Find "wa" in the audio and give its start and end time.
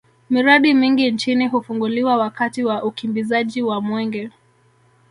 2.63-2.83, 3.61-3.81